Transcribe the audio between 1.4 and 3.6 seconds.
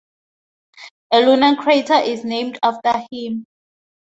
crater is named after him.